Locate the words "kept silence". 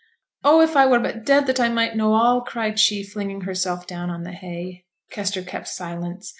5.43-6.27